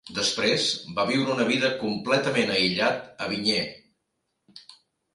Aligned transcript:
Després, 0.17 0.63
va 0.99 1.05
viure 1.09 1.35
una 1.35 1.45
vida 1.51 1.71
completament 1.83 2.57
aïllat 2.57 3.07
a 3.27 3.31
Vignay. 3.37 3.67